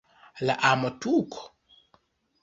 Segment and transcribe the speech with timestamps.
[0.47, 1.41] La amo-tuko?